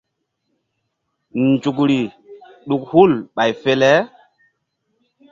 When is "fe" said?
3.61-3.71